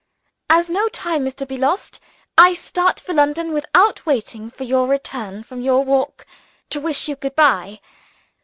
[0.49, 1.99] As no time is to be lost,
[2.35, 6.25] I start for London without waiting for your return from your walk
[6.71, 7.79] to wish you good bye.